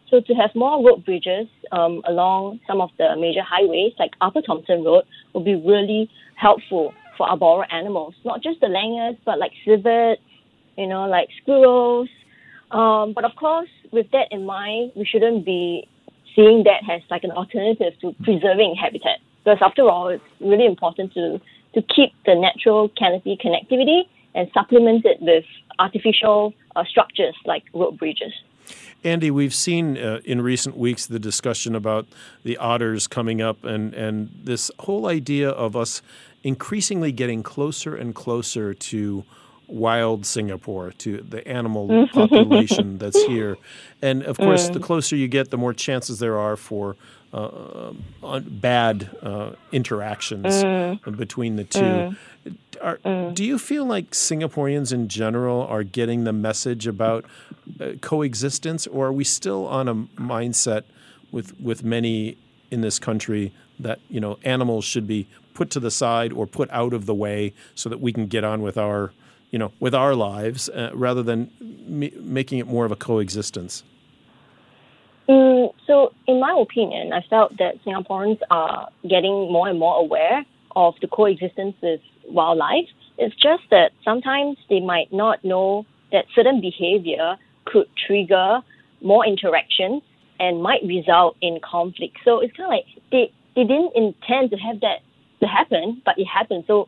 So 0.10 0.20
to 0.22 0.34
have 0.34 0.52
more 0.56 0.84
rope 0.86 1.06
bridges 1.06 1.48
um, 1.72 2.02
along 2.08 2.60
some 2.68 2.82
of 2.82 2.90
the 2.98 3.16
major 3.18 3.42
highways 3.44 3.94
like 4.00 4.12
Upper 4.22 4.42
Thomson 4.42 4.84
Road 4.84 5.04
would 5.34 5.46
be 5.46 5.56
really 5.56 6.10
helpful 6.36 6.94
for 7.18 7.30
arboreal 7.30 7.66
animals, 7.72 8.16
not 8.26 8.42
just 8.44 8.60
the 8.60 8.68
langurs, 8.68 9.18
but 9.26 9.40
like 9.40 9.52
civets, 9.66 10.22
you 10.78 10.88
know, 10.88 11.06
like 11.08 11.30
squirrels, 11.42 12.10
um, 12.72 13.14
but 13.14 13.26
of 13.26 13.32
course, 13.36 13.70
with 13.92 14.08
that 14.12 14.28
in 14.32 14.46
mind, 14.46 14.92
we 14.96 15.06
shouldn't 15.06 15.46
be 15.46 15.88
seeing 16.36 16.64
that 16.64 16.82
as 16.90 17.02
like 17.10 17.24
an 17.24 17.32
alternative 17.32 17.94
to 18.02 18.14
preserving 18.24 18.76
habitat. 18.76 19.20
Because 19.44 19.60
after 19.62 19.84
all, 19.84 20.10
it's 20.10 20.24
really 20.40 20.66
important 20.66 21.14
to, 21.14 21.40
to 21.74 21.82
keep 21.82 22.14
the 22.26 22.36
natural 22.36 22.90
canopy 22.90 23.38
connectivity 23.44 24.04
and 24.36 24.50
supplement 24.54 25.06
it 25.06 25.22
with 25.22 25.46
artificial 25.80 26.54
uh, 26.76 26.84
structures 26.84 27.36
like 27.46 27.64
rope 27.74 27.98
bridges. 27.98 28.34
Andy, 29.04 29.32
we've 29.32 29.54
seen 29.54 29.98
uh, 29.98 30.20
in 30.26 30.42
recent 30.42 30.78
weeks 30.78 31.06
the 31.08 31.20
discussion 31.20 31.74
about 31.74 32.06
the 32.44 32.58
otters 32.58 33.08
coming 33.08 33.42
up 33.42 33.64
and, 33.64 33.94
and 33.94 34.30
this 34.44 34.70
whole 34.80 35.08
idea 35.08 35.50
of 35.50 35.76
us 35.76 36.02
increasingly 36.44 37.12
getting 37.12 37.42
closer 37.42 37.96
and 37.96 38.14
closer 38.14 38.74
to 38.74 39.24
wild 39.70 40.26
Singapore, 40.26 40.92
to 40.92 41.18
the 41.18 41.48
animal 41.48 41.88
mm-hmm. 41.88 42.14
population 42.18 42.98
that's 42.98 43.22
here. 43.28 43.58
And 44.02 44.24
of 44.24 44.38
course, 44.38 44.70
mm. 44.70 44.74
the 44.74 44.80
closer 44.80 45.16
you 45.16 45.28
get, 45.28 45.50
the 45.50 45.58
more 45.58 45.74
chances 45.74 46.20
there 46.20 46.38
are 46.38 46.56
for 46.56 46.96
uh, 47.34 47.92
uh, 48.24 48.40
bad 48.40 49.10
uh, 49.22 49.52
interactions 49.72 50.64
mm. 50.64 51.18
between 51.18 51.56
the 51.58 51.64
two. 51.64 51.80
Mm. 51.80 52.18
Are, 52.82 52.98
mm. 52.98 53.36
do 53.36 53.44
you 53.44 53.60
feel 53.60 53.86
like 53.86 54.12
Singaporeans 54.12 54.94
in 54.94 55.08
general 55.10 55.62
are 55.64 55.84
getting 55.84 56.24
the 56.24 56.34
message 56.34 56.88
about 56.88 57.26
uh, 57.80 57.92
coexistence, 58.02 58.88
or 58.88 59.08
are 59.08 59.14
we 59.14 59.24
still 59.24 59.68
on 59.68 59.88
a 59.88 59.96
mindset 59.96 60.84
with 61.32 61.60
with 61.60 61.84
many 61.84 62.38
in 62.72 62.82
this 62.82 63.00
country 63.00 63.54
that 63.80 64.00
you 64.10 64.20
know 64.20 64.40
animals 64.44 64.86
should 64.86 65.08
be 65.08 65.28
put 65.54 65.70
to 65.72 65.80
the 65.80 65.92
side 65.92 66.32
or 66.32 66.48
put 66.48 66.70
out 66.72 66.94
of 66.94 67.06
the 67.06 67.14
way 67.14 67.54
so 67.76 67.90
that 67.90 68.00
we 68.00 68.14
can 68.14 68.28
get 68.28 68.44
on 68.44 68.62
with 68.62 68.78
our 68.78 69.12
you 69.52 69.60
know, 69.60 69.72
with 69.80 69.96
our 69.96 70.16
lives 70.16 70.70
uh, 70.70 70.92
rather 70.94 71.24
than 71.24 71.52
making 71.88 72.60
it 72.60 72.68
more 72.68 72.86
of 72.86 72.92
a 72.92 72.96
coexistence? 72.96 73.84
Mm, 75.28 75.74
so, 75.86 76.14
in 76.28 76.40
my 76.40 76.58
opinion, 76.60 77.14
I 77.14 77.22
felt 77.30 77.58
that 77.58 77.84
Singaporeans 77.86 78.40
are 78.50 78.90
getting 79.08 79.52
more 79.52 79.68
and 79.68 79.78
more 79.78 79.98
aware 79.98 80.46
of 80.76 80.96
the 81.02 81.08
coexistence 81.08 81.76
with 81.82 82.02
wildlife. 82.28 82.88
It's 83.18 83.36
just 83.36 83.64
that 83.70 83.92
sometimes 84.04 84.58
they 84.70 84.80
might 84.80 85.12
not 85.12 85.44
know 85.44 85.86
that 86.12 86.26
certain 86.34 86.62
behavior 86.62 87.38
could 87.66 87.88
trigger 88.08 88.62
more 89.02 89.26
interaction 89.26 90.02
and 90.40 90.64
might 90.64 90.82
result 90.84 91.36
in 91.42 91.60
conflict. 91.60 92.18
So 92.24 92.40
it's 92.40 92.56
kind 92.56 92.66
of 92.66 92.78
like 92.78 92.86
they, 93.12 93.32
they 93.56 93.64
didn't 93.64 93.92
intend 93.96 94.52
to 94.52 94.58
have 94.58 94.80
that 94.82 95.02
to 95.42 95.48
happen, 95.48 96.02
but 96.06 96.18
it 96.18 96.26
happened. 96.26 96.64
So 96.68 96.88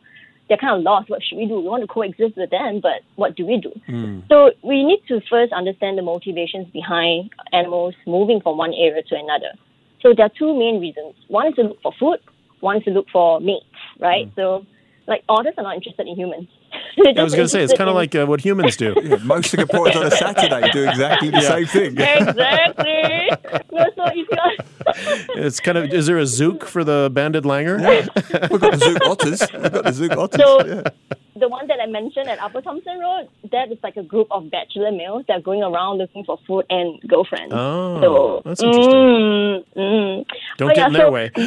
they're 0.51 0.58
kind 0.58 0.75
of 0.75 0.84
lost. 0.84 1.10
What 1.10 1.24
should 1.24 1.38
we 1.38 1.46
do? 1.46 1.62
We 1.62 1.70
want 1.70 1.81
to 1.81 1.88
coexist 1.88 2.36
with 2.36 2.50
them, 2.50 2.81
but 2.84 3.08
what 3.15 3.38
do 3.38 3.46
we 3.46 3.55
do? 3.55 3.72
Mm. 3.88 4.27
So 4.27 4.51
we 4.62 4.84
need 4.84 5.00
to 5.08 5.22
first 5.29 5.53
understand 5.53 5.98
the 5.98 6.01
motivations 6.01 6.67
behind 6.74 7.29
animals 7.53 7.96
moving 8.05 8.41
from 8.41 8.58
one 8.58 8.74
area 8.74 9.01
to 9.01 9.15
another. 9.15 9.55
So 10.01 10.13
there 10.13 10.25
are 10.25 10.31
two 10.38 10.53
main 10.53 10.81
reasons. 10.81 11.15
One 11.29 11.48
is 11.48 11.55
to 11.55 11.62
look 11.62 11.81
for 11.81 11.93
food. 11.98 12.20
One 12.60 12.77
is 12.77 12.84
to 12.84 12.89
look 12.91 13.08
for 13.13 13.39
mates, 13.39 13.63
right? 14.01 14.27
Mm. 14.27 14.36
So 14.36 14.65
like 15.08 15.24
otters 15.29 15.53
are 15.55 15.63
not 15.63 15.77
interested 15.77 16.05
in 16.05 16.17
humans. 16.17 16.50
I 17.18 17.24
was 17.24 17.34
going 17.34 17.46
to 17.46 17.50
say 17.50 17.63
it's 17.63 17.74
kind 17.74 17.90
of 17.90 17.96
like 17.96 18.16
uh, 18.16 18.25
what 18.25 18.42
humans 18.42 18.78
do. 18.78 18.96
Yeah, 19.01 19.18
most 19.18 19.54
Singaporeans 19.54 19.96
on 19.96 20.06
a 20.06 20.12
Saturday 20.12 20.70
do 20.72 20.88
exactly 20.88 21.30
the 21.30 21.42
same 21.42 21.66
thing. 21.66 21.92
exactly. 21.98 23.30
no, 23.72 23.86
so 23.96 24.06
if 24.08 25.36
you're 25.36 25.46
It's 25.46 25.60
kind 25.60 25.78
of. 25.78 25.92
Is 25.94 26.08
there 26.08 26.18
a 26.18 26.24
Zouk 26.24 26.63
for 26.63 26.84
the 26.84 27.10
banded 27.13 27.44
langur? 27.44 27.80
We've 28.50 28.62
got 28.62 28.80
the 28.80 28.86
Zouk 28.86 29.10
Otters. 29.10 29.42
We've 29.51 29.72
got 29.72 29.84
the 29.84 29.92
Zouk 29.92 30.18
Otters. 30.18 30.42
So 30.42 30.66
yeah. 30.66 31.18
The 31.41 31.50
one 31.50 31.65
that 31.67 31.79
I 31.81 31.88
mentioned 31.88 32.29
at 32.29 32.38
Upper 32.39 32.62
Thomson 32.62 33.00
Road, 33.00 33.27
that 33.51 33.71
is 33.71 33.79
like 33.81 33.98
a 33.98 34.03
group 34.03 34.27
of 34.29 34.51
bachelor 34.51 34.91
males 34.91 35.25
that 35.27 35.39
are 35.39 35.41
going 35.41 35.63
around 35.63 35.98
looking 35.98 36.24
for 36.24 36.38
food 36.45 36.65
and 36.69 37.01
girlfriends. 37.07 37.51
Oh, 37.53 38.00
so, 38.00 38.41
that's 38.45 38.62
interesting. 38.62 38.93
mm, 38.93 39.63
mm. 39.75 40.25
Don't 40.57 40.67
But 40.69 40.75
get 40.75 40.77
yeah, 40.77 40.88
in 40.88 40.93
their 40.93 41.07
so- 41.07 41.12
way. 41.12 41.31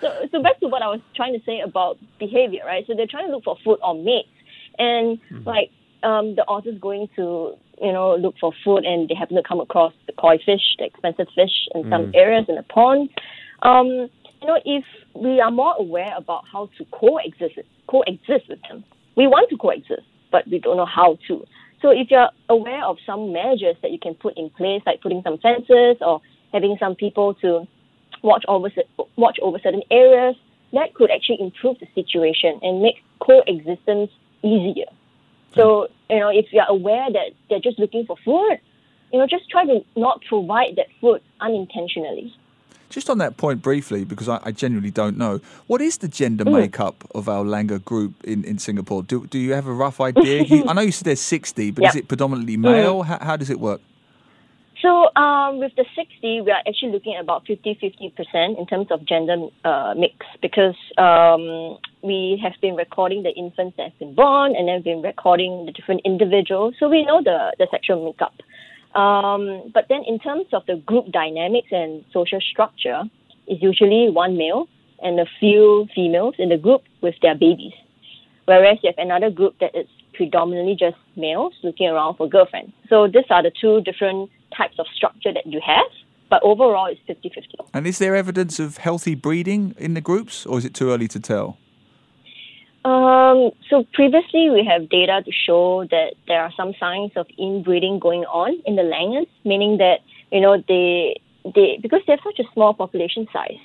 so, 0.00 0.28
so 0.32 0.42
back 0.42 0.58
to 0.60 0.68
what 0.68 0.80
I 0.82 0.88
was 0.88 1.00
trying 1.14 1.34
to 1.38 1.44
say 1.44 1.60
about 1.60 1.98
behavior, 2.18 2.62
right? 2.64 2.82
So 2.86 2.94
they're 2.96 3.06
trying 3.06 3.26
to 3.26 3.32
look 3.32 3.44
for 3.44 3.56
food 3.64 3.78
or 3.82 3.94
mates, 3.94 4.28
and 4.78 5.18
like 5.44 5.70
um, 6.02 6.34
the 6.36 6.44
otter's 6.48 6.78
going 6.80 7.08
to 7.16 7.54
you 7.80 7.92
know 7.92 8.16
look 8.16 8.36
for 8.40 8.52
food, 8.64 8.84
and 8.84 9.06
they 9.08 9.14
happen 9.14 9.36
to 9.36 9.42
come 9.42 9.60
across 9.60 9.92
the 10.06 10.12
koi 10.14 10.38
fish, 10.38 10.76
the 10.78 10.84
expensive 10.86 11.28
fish 11.34 11.68
in 11.74 11.88
some 11.90 12.10
areas 12.14 12.46
in 12.48 12.54
the 12.56 12.62
pond. 12.62 13.10
Um, 13.62 14.08
you 14.44 14.50
know, 14.50 14.60
if 14.66 14.84
we 15.14 15.40
are 15.40 15.50
more 15.50 15.74
aware 15.78 16.12
about 16.18 16.44
how 16.52 16.68
to 16.76 16.84
coexist 16.92 17.58
coexist 17.86 18.46
with 18.50 18.60
them, 18.68 18.84
we 19.16 19.26
want 19.26 19.48
to 19.48 19.56
coexist, 19.56 20.02
but 20.30 20.46
we 20.48 20.58
don't 20.58 20.76
know 20.76 20.84
how 20.84 21.18
to. 21.28 21.46
So 21.80 21.88
if 21.88 22.10
you're 22.10 22.28
aware 22.50 22.84
of 22.84 22.98
some 23.06 23.32
measures 23.32 23.76
that 23.80 23.90
you 23.90 23.98
can 23.98 24.14
put 24.14 24.36
in 24.36 24.50
place, 24.50 24.82
like 24.84 25.00
putting 25.00 25.22
some 25.22 25.38
fences 25.38 25.96
or 26.02 26.20
having 26.52 26.76
some 26.78 26.94
people 26.94 27.32
to 27.40 27.66
watch 28.22 28.44
over 28.46 28.68
watch 29.16 29.38
over 29.40 29.58
certain 29.62 29.82
areas, 29.90 30.36
that 30.74 30.92
could 30.92 31.10
actually 31.10 31.40
improve 31.40 31.78
the 31.78 31.86
situation 31.94 32.60
and 32.60 32.82
make 32.82 32.96
coexistence 33.20 34.10
easier. 34.42 34.92
So 35.54 35.88
you 36.10 36.20
know, 36.20 36.28
if 36.28 36.52
you're 36.52 36.68
aware 36.68 37.10
that 37.10 37.30
they're 37.48 37.60
just 37.60 37.78
looking 37.78 38.04
for 38.04 38.18
food, 38.22 38.58
you 39.10 39.18
know, 39.18 39.26
just 39.26 39.48
try 39.48 39.64
to 39.64 39.80
not 39.96 40.20
provide 40.28 40.76
that 40.76 40.88
food 41.00 41.22
unintentionally. 41.40 42.34
Just 42.94 43.10
on 43.10 43.18
that 43.18 43.36
point 43.36 43.60
briefly, 43.60 44.04
because 44.04 44.28
I, 44.28 44.38
I 44.44 44.52
genuinely 44.52 44.92
don't 44.92 45.18
know, 45.18 45.40
what 45.66 45.80
is 45.80 45.98
the 45.98 46.06
gender 46.06 46.44
Mm. 46.44 46.52
makeup 46.60 47.02
of 47.12 47.28
our 47.28 47.42
Langur 47.44 47.82
group 47.84 48.12
in, 48.22 48.44
in 48.44 48.56
Singapore? 48.60 49.02
Do, 49.02 49.26
do 49.26 49.38
you 49.38 49.52
have 49.52 49.66
a 49.66 49.72
rough 49.72 50.00
idea? 50.00 50.44
You- 50.44 50.64
I 50.68 50.72
know 50.74 50.82
you 50.82 50.92
said 50.92 51.06
there's 51.06 51.20
60, 51.20 51.72
but 51.72 51.84
is 51.86 51.96
it 51.96 52.06
predominantly 52.06 52.56
male? 52.56 53.02
How, 53.02 53.18
how 53.20 53.36
does 53.36 53.50
it 53.50 53.58
work? 53.58 53.80
So 54.80 55.10
um, 55.16 55.58
with 55.58 55.72
the 55.76 55.86
60, 55.96 56.42
we 56.42 56.50
are 56.52 56.62
actually 56.68 56.92
looking 56.92 57.14
at 57.16 57.20
about 57.22 57.44
50-50% 57.46 58.58
in 58.60 58.66
terms 58.66 58.88
of 58.92 59.04
gender 59.06 59.48
uh, 59.64 59.94
mix 59.96 60.14
because 60.40 60.76
um, 60.98 61.78
we 62.02 62.38
have 62.44 62.52
been 62.60 62.76
recording 62.76 63.22
the 63.24 63.30
infants 63.34 63.76
that 63.76 63.90
have 63.90 63.98
been 63.98 64.14
born 64.14 64.54
and 64.54 64.68
then 64.68 64.82
been 64.82 65.02
recording 65.02 65.66
the 65.66 65.72
different 65.72 66.02
individuals. 66.04 66.74
So 66.78 66.88
we 66.88 67.04
know 67.04 67.22
the, 67.24 67.56
the 67.58 67.66
sexual 67.72 68.04
makeup. 68.04 68.34
Um, 68.94 69.70
but 69.74 69.86
then 69.88 70.02
in 70.06 70.18
terms 70.18 70.46
of 70.52 70.64
the 70.66 70.76
group 70.76 71.10
dynamics 71.10 71.68
and 71.70 72.04
social 72.12 72.40
structure, 72.40 73.02
it's 73.46 73.62
usually 73.62 74.08
one 74.10 74.36
male 74.36 74.68
and 75.02 75.18
a 75.18 75.26
few 75.40 75.86
females 75.94 76.34
in 76.38 76.48
the 76.48 76.56
group 76.56 76.82
with 77.02 77.14
their 77.20 77.34
babies. 77.34 77.72
Whereas 78.46 78.78
you 78.82 78.92
have 78.96 79.04
another 79.04 79.30
group 79.30 79.54
that 79.60 79.74
is 79.74 79.86
predominantly 80.14 80.76
just 80.78 80.96
males 81.16 81.54
looking 81.62 81.88
around 81.88 82.16
for 82.16 82.28
girlfriends. 82.28 82.72
So 82.88 83.06
these 83.06 83.24
are 83.30 83.42
the 83.42 83.50
two 83.60 83.80
different 83.80 84.30
types 84.56 84.78
of 84.78 84.86
structure 84.94 85.32
that 85.32 85.46
you 85.46 85.60
have, 85.64 85.86
but 86.30 86.42
overall 86.42 86.86
it's 86.86 87.00
50 87.06 87.30
50. 87.34 87.58
And 87.72 87.86
is 87.86 87.98
there 87.98 88.14
evidence 88.14 88.60
of 88.60 88.76
healthy 88.78 89.14
breeding 89.14 89.74
in 89.78 89.94
the 89.94 90.00
groups, 90.00 90.46
or 90.46 90.58
is 90.58 90.64
it 90.64 90.74
too 90.74 90.90
early 90.90 91.08
to 91.08 91.20
tell? 91.20 91.58
Um, 92.84 93.50
so 93.70 93.84
previously 93.94 94.50
we 94.50 94.62
have 94.70 94.90
data 94.90 95.22
to 95.24 95.32
show 95.32 95.86
that 95.90 96.14
there 96.28 96.42
are 96.42 96.52
some 96.54 96.74
signs 96.78 97.12
of 97.16 97.26
inbreeding 97.38 97.98
going 97.98 98.24
on 98.24 98.60
in 98.66 98.76
the 98.76 98.82
langurs, 98.82 99.26
meaning 99.44 99.78
that, 99.78 100.00
you 100.30 100.40
know, 100.40 100.62
they, 100.68 101.18
they, 101.54 101.78
because 101.80 102.00
they 102.06 102.12
have 102.12 102.20
such 102.22 102.38
a 102.40 102.52
small 102.52 102.74
population 102.74 103.26
size, 103.32 103.56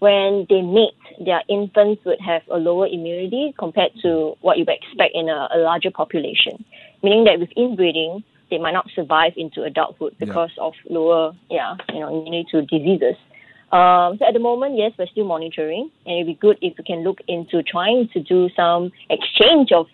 when 0.00 0.46
they 0.50 0.60
mate, 0.60 0.92
their 1.24 1.42
infants 1.48 2.04
would 2.04 2.20
have 2.20 2.42
a 2.50 2.58
lower 2.58 2.86
immunity 2.86 3.54
compared 3.58 3.92
to 4.02 4.34
what 4.40 4.58
you 4.58 4.64
would 4.66 4.74
expect 4.74 5.14
in 5.14 5.28
a, 5.28 5.48
a 5.54 5.58
larger 5.58 5.90
population. 5.90 6.62
Meaning 7.02 7.24
that 7.24 7.38
with 7.40 7.50
inbreeding, 7.56 8.22
they 8.50 8.58
might 8.58 8.72
not 8.72 8.90
survive 8.94 9.32
into 9.36 9.62
adulthood 9.62 10.14
Yeah. 10.18 10.26
because 10.26 10.50
of 10.58 10.74
lower, 10.90 11.32
yeah, 11.50 11.76
you 11.94 12.00
know, 12.00 12.08
immunity 12.08 12.46
to 12.50 12.62
diseases. 12.62 13.16
Um, 13.72 14.18
so 14.18 14.26
at 14.26 14.34
the 14.34 14.40
moment, 14.40 14.76
yes, 14.76 14.92
we're 14.98 15.06
still 15.06 15.26
monitoring, 15.26 15.90
and 16.04 16.14
it'd 16.16 16.26
be 16.26 16.34
good 16.34 16.58
if 16.60 16.76
we 16.76 16.84
can 16.84 17.04
look 17.04 17.18
into 17.28 17.62
trying 17.62 18.08
to 18.12 18.20
do 18.20 18.48
some 18.56 18.90
exchange 19.08 19.70
of 19.70 19.86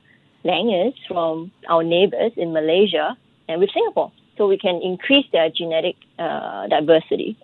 langurs 0.44 0.94
from 1.06 1.52
our 1.68 1.82
neighbors 1.84 2.32
in 2.36 2.52
Malaysia 2.52 3.16
and 3.48 3.60
with 3.60 3.70
Singapore, 3.74 4.12
so 4.38 4.48
we 4.48 4.56
can 4.56 4.80
increase 4.82 5.26
their 5.32 5.50
genetic 5.50 5.96
uh, 6.18 6.66
diversity. 6.68 7.36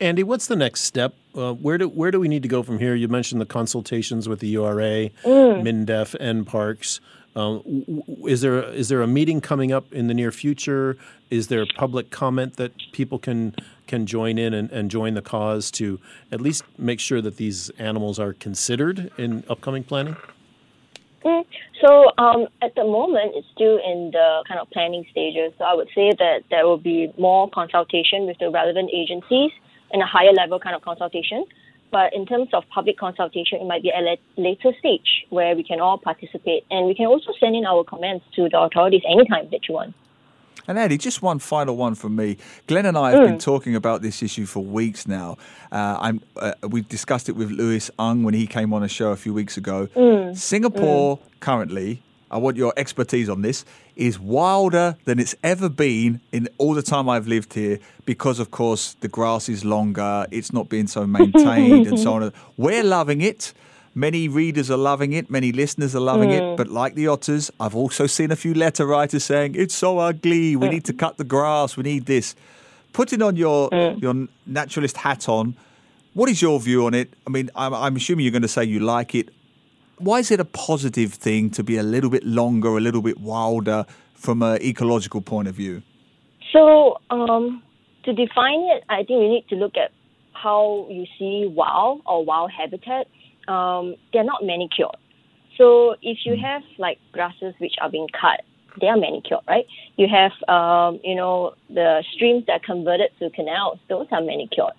Andy, 0.00 0.22
what's 0.22 0.46
the 0.46 0.56
next 0.56 0.82
step? 0.82 1.14
Uh, 1.36 1.52
where 1.52 1.78
do 1.78 1.88
where 1.88 2.10
do 2.10 2.18
we 2.18 2.26
need 2.26 2.42
to 2.42 2.48
go 2.48 2.62
from 2.62 2.78
here? 2.78 2.94
You 2.94 3.06
mentioned 3.06 3.40
the 3.40 3.46
consultations 3.46 4.28
with 4.28 4.40
the 4.40 4.48
URA, 4.48 5.10
MINDEF, 5.24 6.16
and 6.18 6.46
Parks. 6.46 7.00
Um, 7.36 8.02
is 8.26 8.40
there 8.40 8.62
is 8.64 8.88
there 8.88 9.02
a 9.02 9.06
meeting 9.06 9.40
coming 9.40 9.70
up 9.70 9.92
in 9.92 10.08
the 10.08 10.14
near 10.14 10.32
future? 10.32 10.96
Is 11.30 11.46
there 11.46 11.64
public 11.76 12.10
comment 12.10 12.56
that 12.56 12.72
people 12.92 13.20
can 13.20 13.54
can 13.90 14.06
join 14.06 14.38
in 14.38 14.54
and, 14.54 14.70
and 14.70 14.90
join 14.90 15.12
the 15.14 15.22
cause 15.22 15.70
to 15.72 15.98
at 16.32 16.40
least 16.40 16.62
make 16.78 17.00
sure 17.00 17.20
that 17.20 17.36
these 17.36 17.70
animals 17.70 18.18
are 18.18 18.32
considered 18.32 19.10
in 19.18 19.44
upcoming 19.48 19.84
planning? 19.84 20.16
Mm. 21.24 21.44
So 21.82 21.90
um, 22.16 22.46
at 22.62 22.74
the 22.76 22.84
moment, 22.84 23.32
it's 23.34 23.48
still 23.52 23.76
in 23.76 24.10
the 24.12 24.44
kind 24.48 24.60
of 24.60 24.70
planning 24.70 25.04
stages. 25.10 25.52
So 25.58 25.64
I 25.64 25.74
would 25.74 25.88
say 25.94 26.12
that 26.18 26.44
there 26.50 26.66
will 26.66 26.78
be 26.78 27.12
more 27.18 27.50
consultation 27.50 28.26
with 28.26 28.38
the 28.38 28.50
relevant 28.50 28.90
agencies 28.94 29.50
and 29.92 30.00
a 30.00 30.06
higher 30.06 30.32
level 30.32 30.60
kind 30.60 30.76
of 30.76 30.82
consultation. 30.82 31.44
But 31.90 32.14
in 32.14 32.24
terms 32.24 32.50
of 32.52 32.62
public 32.72 32.96
consultation, 32.96 33.58
it 33.60 33.66
might 33.66 33.82
be 33.82 33.90
a 33.90 34.16
later 34.40 34.70
stage 34.78 35.26
where 35.30 35.56
we 35.56 35.64
can 35.64 35.80
all 35.80 35.98
participate, 35.98 36.62
and 36.70 36.86
we 36.86 36.94
can 36.94 37.06
also 37.06 37.32
send 37.40 37.56
in 37.56 37.66
our 37.66 37.82
comments 37.82 38.24
to 38.36 38.48
the 38.48 38.60
authorities 38.60 39.02
anytime 39.10 39.48
that 39.50 39.66
you 39.68 39.74
want. 39.74 39.94
And 40.68 40.78
Eddie, 40.78 40.98
just 40.98 41.22
one 41.22 41.38
final 41.38 41.76
one 41.76 41.94
from 41.94 42.16
me. 42.16 42.36
Glenn 42.66 42.86
and 42.86 42.96
I 42.96 43.10
have 43.12 43.20
been 43.26 43.38
talking 43.38 43.74
about 43.74 44.02
this 44.02 44.22
issue 44.22 44.46
for 44.46 44.62
weeks 44.64 45.06
now. 45.08 45.36
Uh, 45.72 45.96
I'm, 46.00 46.20
uh, 46.36 46.52
we 46.68 46.82
discussed 46.82 47.28
it 47.28 47.32
with 47.32 47.50
Louis 47.50 47.90
Ng 47.98 48.22
when 48.24 48.34
he 48.34 48.46
came 48.46 48.72
on 48.72 48.82
a 48.82 48.88
show 48.88 49.10
a 49.10 49.16
few 49.16 49.34
weeks 49.34 49.56
ago. 49.56 49.88
Singapore 50.34 51.18
currently, 51.40 52.02
I 52.30 52.38
want 52.38 52.56
your 52.56 52.72
expertise 52.76 53.28
on 53.28 53.42
this, 53.42 53.64
is 53.96 54.18
wilder 54.18 54.96
than 55.04 55.18
it's 55.18 55.34
ever 55.42 55.68
been 55.68 56.20
in 56.32 56.48
all 56.58 56.74
the 56.74 56.82
time 56.82 57.08
I've 57.08 57.26
lived 57.26 57.54
here 57.54 57.78
because, 58.06 58.38
of 58.38 58.50
course, 58.50 58.94
the 59.00 59.08
grass 59.08 59.48
is 59.48 59.64
longer, 59.64 60.26
it's 60.30 60.52
not 60.52 60.68
being 60.68 60.86
so 60.86 61.06
maintained, 61.06 61.86
and 61.86 61.98
so 61.98 62.14
on. 62.14 62.32
We're 62.56 62.84
loving 62.84 63.20
it. 63.20 63.52
Many 63.94 64.28
readers 64.28 64.70
are 64.70 64.76
loving 64.76 65.12
it, 65.12 65.30
many 65.30 65.50
listeners 65.50 65.96
are 65.96 66.00
loving 66.00 66.30
it, 66.30 66.42
hmm. 66.42 66.56
but 66.56 66.68
like 66.68 66.94
the 66.94 67.08
otters, 67.08 67.50
I've 67.58 67.74
also 67.74 68.06
seen 68.06 68.30
a 68.30 68.36
few 68.36 68.54
letter 68.54 68.86
writers 68.86 69.24
saying 69.24 69.56
it's 69.56 69.74
so 69.74 69.98
ugly. 69.98 70.54
We 70.54 70.66
hmm. 70.66 70.74
need 70.74 70.84
to 70.84 70.92
cut 70.92 71.16
the 71.16 71.24
grass. 71.24 71.76
We 71.76 71.82
need 71.82 72.06
this. 72.06 72.36
Putting 72.92 73.20
on 73.20 73.36
your 73.36 73.68
hmm. 73.68 73.98
your 73.98 74.28
naturalist 74.46 74.96
hat 74.96 75.28
on, 75.28 75.56
what 76.14 76.28
is 76.28 76.40
your 76.40 76.60
view 76.60 76.86
on 76.86 76.94
it? 76.94 77.12
I 77.26 77.30
mean, 77.30 77.50
I'm, 77.54 77.74
I'm 77.74 77.96
assuming 77.96 78.24
you're 78.24 78.32
going 78.32 78.42
to 78.42 78.48
say 78.48 78.64
you 78.64 78.80
like 78.80 79.14
it. 79.14 79.30
Why 79.98 80.20
is 80.20 80.30
it 80.30 80.40
a 80.40 80.44
positive 80.44 81.14
thing 81.14 81.50
to 81.50 81.62
be 81.62 81.76
a 81.76 81.82
little 81.82 82.10
bit 82.10 82.24
longer, 82.24 82.76
a 82.76 82.80
little 82.80 83.02
bit 83.02 83.20
wilder 83.20 83.86
from 84.14 84.42
an 84.42 84.62
ecological 84.62 85.20
point 85.20 85.46
of 85.48 85.54
view? 85.54 85.82
So, 86.52 87.00
um, 87.10 87.62
to 88.04 88.12
define 88.12 88.60
it, 88.70 88.82
I 88.88 88.98
think 89.04 89.20
we 89.20 89.28
need 89.28 89.48
to 89.50 89.56
look 89.56 89.76
at 89.76 89.92
how 90.32 90.86
you 90.88 91.06
see 91.18 91.46
wild 91.54 92.00
or 92.06 92.24
wild 92.24 92.50
habitat. 92.50 93.08
Um, 93.48 93.96
they're 94.12 94.24
not 94.24 94.44
manicured. 94.44 94.96
So, 95.56 95.96
if 96.02 96.18
you 96.24 96.36
have 96.40 96.62
like 96.78 96.98
grasses 97.12 97.54
which 97.58 97.74
are 97.80 97.90
being 97.90 98.08
cut, 98.18 98.42
they 98.80 98.86
are 98.86 98.96
manicured, 98.96 99.40
right? 99.48 99.66
You 99.96 100.06
have, 100.08 100.32
um, 100.48 101.00
you 101.02 101.14
know, 101.14 101.54
the 101.68 102.04
streams 102.14 102.46
that 102.46 102.52
are 102.52 102.64
converted 102.64 103.10
to 103.18 103.30
canals, 103.30 103.78
those 103.88 104.06
are 104.12 104.20
manicured. 104.20 104.72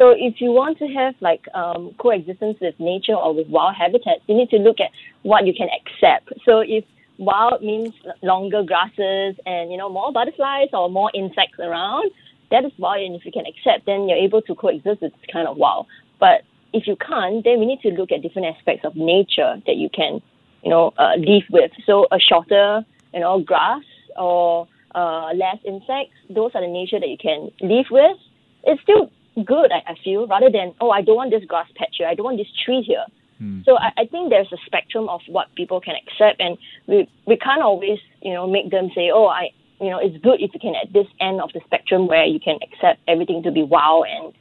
So 0.00 0.14
if 0.16 0.40
you 0.40 0.50
want 0.50 0.78
to 0.78 0.86
have 0.88 1.14
like 1.20 1.44
um, 1.52 1.94
coexistence 1.98 2.56
with 2.58 2.74
nature 2.80 3.14
or 3.14 3.34
with 3.34 3.48
wild 3.48 3.76
habitats, 3.76 4.22
you 4.26 4.34
need 4.34 4.48
to 4.48 4.56
look 4.56 4.80
at 4.80 4.90
what 5.22 5.46
you 5.46 5.52
can 5.52 5.68
accept. 5.68 6.32
So 6.46 6.60
if 6.60 6.84
wild 7.18 7.62
means 7.62 7.92
longer 8.22 8.62
grasses 8.62 9.36
and 9.44 9.70
you 9.70 9.76
know 9.76 9.90
more 9.90 10.10
butterflies 10.10 10.68
or 10.72 10.88
more 10.88 11.10
insects 11.14 11.58
around, 11.58 12.10
that 12.50 12.64
is 12.64 12.72
wild. 12.78 13.04
And 13.04 13.14
if 13.14 13.26
you 13.26 13.32
can 13.32 13.44
accept, 13.44 13.84
then 13.84 14.08
you're 14.08 14.16
able 14.16 14.40
to 14.40 14.54
coexist 14.54 15.02
with 15.02 15.12
this 15.12 15.30
kind 15.30 15.46
of 15.46 15.58
wild. 15.58 15.86
But 16.18 16.44
if 16.72 16.86
you 16.86 16.96
can't, 16.96 17.44
then 17.44 17.58
we 17.58 17.66
need 17.66 17.80
to 17.80 17.90
look 17.90 18.12
at 18.12 18.22
different 18.22 18.54
aspects 18.56 18.84
of 18.84 18.96
nature 18.96 19.60
that 19.66 19.76
you 19.76 19.88
can, 19.88 20.20
you 20.62 20.70
know, 20.70 20.92
uh, 20.98 21.14
live 21.16 21.44
with. 21.50 21.70
So 21.86 22.06
a 22.10 22.18
shorter, 22.18 22.84
you 23.12 23.20
know, 23.20 23.40
grass 23.40 23.82
or 24.16 24.68
uh, 24.94 25.32
less 25.34 25.58
insects, 25.64 26.16
those 26.28 26.52
are 26.54 26.60
the 26.60 26.72
nature 26.72 27.00
that 27.00 27.08
you 27.08 27.18
can 27.18 27.50
live 27.60 27.86
with. 27.90 28.16
It's 28.64 28.82
still 28.82 29.10
good, 29.44 29.72
I, 29.72 29.92
I 29.92 29.94
feel, 30.04 30.26
rather 30.26 30.50
than, 30.50 30.74
oh, 30.80 30.90
I 30.90 31.02
don't 31.02 31.16
want 31.16 31.30
this 31.30 31.44
grass 31.44 31.68
patch 31.76 31.96
here, 31.98 32.08
I 32.08 32.14
don't 32.14 32.24
want 32.24 32.38
this 32.38 32.52
tree 32.64 32.82
here. 32.82 33.04
Mm. 33.40 33.64
So 33.64 33.78
I, 33.78 33.92
I 33.96 34.04
think 34.06 34.30
there's 34.30 34.52
a 34.52 34.58
spectrum 34.66 35.08
of 35.08 35.20
what 35.26 35.54
people 35.54 35.80
can 35.80 35.94
accept, 35.96 36.40
and 36.40 36.58
we 36.86 37.08
we 37.26 37.36
can't 37.36 37.62
always 37.62 37.98
you 38.20 38.34
know 38.34 38.46
make 38.46 38.70
them 38.70 38.90
say, 38.94 39.10
oh, 39.12 39.26
I 39.26 39.48
you 39.80 39.88
know 39.88 39.98
it's 39.98 40.16
good 40.22 40.42
if 40.42 40.50
you 40.52 40.60
can 40.60 40.74
at 40.74 40.92
this 40.92 41.06
end 41.20 41.40
of 41.40 41.50
the 41.54 41.60
spectrum 41.64 42.06
where 42.06 42.24
you 42.24 42.38
can 42.38 42.58
accept 42.62 43.00
everything 43.08 43.42
to 43.44 43.50
be 43.50 43.62
wow 43.62 44.04
and 44.06 44.34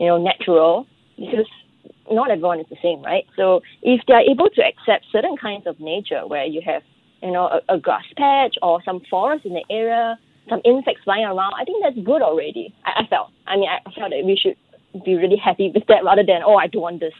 you 0.00 0.06
know 0.06 0.16
natural 0.16 0.86
because 1.16 1.46
not 2.10 2.30
everyone 2.30 2.60
is 2.60 2.66
the 2.68 2.76
same, 2.82 3.02
right? 3.02 3.26
So 3.36 3.62
if 3.82 4.00
they 4.06 4.14
are 4.14 4.22
able 4.22 4.48
to 4.50 4.62
accept 4.62 5.06
certain 5.12 5.36
kinds 5.36 5.66
of 5.66 5.78
nature 5.80 6.26
where 6.26 6.44
you 6.44 6.60
have 6.64 6.82
you 7.22 7.32
know 7.32 7.46
a, 7.46 7.74
a 7.74 7.78
grass 7.78 8.04
patch 8.16 8.56
or 8.62 8.82
some 8.84 9.00
forest 9.10 9.44
in 9.44 9.54
the 9.54 9.64
area, 9.70 10.18
some 10.48 10.60
insects 10.64 11.02
flying 11.04 11.24
around, 11.24 11.54
I 11.58 11.64
think 11.64 11.82
that's 11.82 11.98
good 12.06 12.22
already. 12.22 12.74
I, 12.84 13.02
I 13.02 13.06
felt. 13.06 13.30
I 13.46 13.56
mean, 13.56 13.68
I 13.68 13.90
felt 13.92 14.10
that 14.10 14.24
we 14.24 14.36
should 14.36 14.56
be 15.04 15.14
really 15.14 15.36
happy 15.36 15.70
with 15.74 15.86
that 15.88 16.04
rather 16.04 16.24
than 16.24 16.42
oh, 16.44 16.56
I 16.56 16.66
don't 16.66 16.82
want 16.82 17.00
this 17.00 17.14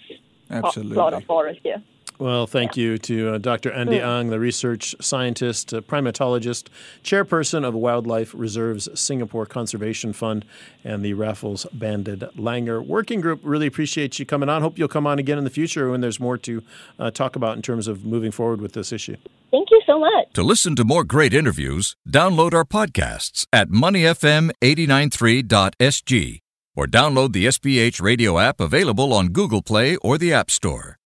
Absolutely. 0.50 0.95
plot 0.95 1.14
of 1.14 1.25
forest 1.25 1.61
here. 1.62 1.83
Well, 2.19 2.49
thank 2.49 2.77
yeah. 2.77 2.83
you 2.83 2.99
to 2.99 3.35
uh, 3.35 3.39
Dr. 3.39 3.71
Andy 3.71 3.99
mm. 3.99 4.05
Ang, 4.05 4.31
the 4.31 4.41
research 4.41 4.97
scientist, 5.01 5.73
uh, 5.73 5.81
primatologist, 5.81 6.67
chairperson 7.05 7.65
of 7.65 7.75
Wildlife 7.75 8.35
Reserves 8.35 8.89
Singapore 8.99 9.47
Conservation 9.47 10.13
Fund, 10.13 10.45
and 10.83 11.05
the 11.05 11.15
Raffles 11.15 11.67
Banded 11.73 12.25
Langur 12.37 12.85
Working 12.85 13.21
Group. 13.21 13.39
Really 13.45 13.69
appreciate 13.69 14.19
you 14.19 14.27
coming 14.27 14.49
on. 14.49 14.63
Hope 14.63 14.79
you'll 14.79 14.89
come 14.89 15.07
on 15.07 15.21
again 15.21 15.39
in 15.39 15.45
the 15.45 15.51
future 15.51 15.89
when 15.91 16.01
there's 16.01 16.19
more 16.19 16.37
to 16.39 16.61
uh, 16.99 17.13
talk 17.13 17.37
about 17.37 17.55
in 17.55 17.63
terms 17.63 17.87
of 17.87 18.05
moving 18.05 18.33
forward 18.33 18.61
with 18.61 18.73
this 18.73 18.93
issue. 18.93 19.15
Thank 19.53 19.71
you 19.71 19.81
so 19.87 20.01
much. 20.01 20.33
To 20.35 20.43
listen 20.43 20.75
to 20.77 20.85
more 20.85 21.05
great 21.05 21.33
interviews, 21.33 21.97
download 22.09 22.53
our 22.53 22.65
podcasts 22.65 23.47
at 23.53 23.69
moneyfm893.sg 23.69 26.41
or 26.77 26.87
download 26.87 27.33
the 27.33 27.47
SPH 27.47 28.03
radio 28.03 28.39
app 28.39 28.61
available 28.61 29.13
on 29.13 29.29
Google 29.29 29.63
Play 29.63 29.95
or 29.97 30.19
the 30.19 30.33
App 30.33 30.51
Store. 30.51 30.98